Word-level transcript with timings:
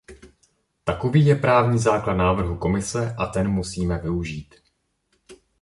Takový 0.83 1.25
je 1.25 1.35
právní 1.35 1.79
základ 1.79 2.13
návrhu 2.13 2.57
Komise 2.57 3.15
a 3.19 3.25
ten 3.25 3.51
musíme 3.51 3.97
využít. 3.97 4.55